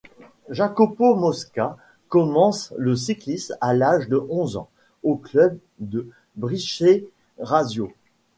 [0.49, 1.77] Jacopo Mosca
[2.09, 4.67] commence le cyclisme à l'âge de onze ans,
[5.03, 7.91] au club de Bricherasio.